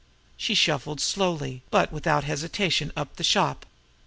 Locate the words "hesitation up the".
2.23-3.23